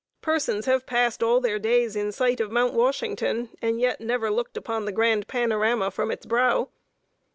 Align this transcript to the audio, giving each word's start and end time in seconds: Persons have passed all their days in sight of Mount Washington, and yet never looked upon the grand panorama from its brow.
Persons 0.23 0.65
have 0.65 0.87
passed 0.87 1.21
all 1.21 1.39
their 1.39 1.59
days 1.59 1.95
in 1.95 2.11
sight 2.11 2.39
of 2.39 2.51
Mount 2.51 2.73
Washington, 2.73 3.49
and 3.61 3.79
yet 3.79 4.01
never 4.01 4.31
looked 4.31 4.57
upon 4.57 4.85
the 4.85 4.91
grand 4.91 5.27
panorama 5.27 5.91
from 5.91 6.09
its 6.09 6.25
brow. 6.25 6.69